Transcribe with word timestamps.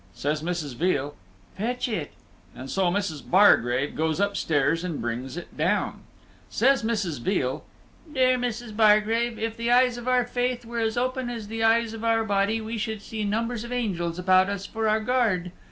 Says 0.15 0.41
Mrs. 0.41 0.73
Veal, 0.77 1.15
"Fetch 1.55 1.87
it." 1.87 2.13
And 2.55 2.71
so 2.71 2.89
Mrs. 2.89 3.21
Bargrave 3.23 3.93
goes 3.95 4.19
up 4.19 4.35
stairs 4.35 4.83
and 4.83 4.99
brings 4.99 5.37
it 5.37 5.55
down. 5.55 6.01
Says 6.49 6.81
Mrs. 6.81 7.19
Veal, 7.19 7.63
"Dear 8.11 8.35
Mrs. 8.39 8.75
Bargrave, 8.75 9.37
if 9.37 9.55
the 9.55 9.69
eyes 9.71 9.99
of 9.99 10.07
our 10.07 10.25
faith 10.25 10.65
were 10.65 10.79
as 10.79 10.97
open 10.97 11.29
as 11.29 11.49
the 11.49 11.63
eyes 11.63 11.93
of 11.93 12.03
our 12.03 12.23
body, 12.23 12.59
we 12.59 12.79
should 12.79 13.03
see 13.03 13.23
numbers 13.23 13.63
of 13.63 13.71
angels 13.71 14.17
about 14.17 14.49
us 14.49 14.65
for 14.65 14.89
our 14.89 15.01
guard. 15.01 15.51